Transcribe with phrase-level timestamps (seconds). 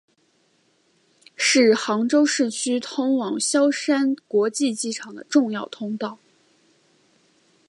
[1.35, 6.17] 是杭州市区通往萧山国际机场的重要通道。